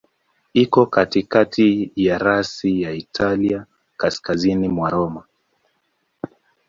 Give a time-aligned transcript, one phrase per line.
[0.63, 3.65] Iko katikati ya rasi ya Italia,
[3.97, 5.23] kaskazini kwa Roma.